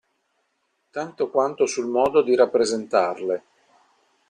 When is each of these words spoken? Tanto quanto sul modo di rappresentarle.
Tanto 0.89 1.29
quanto 1.29 1.67
sul 1.67 1.85
modo 1.85 2.23
di 2.23 2.35
rappresentarle. 2.35 3.43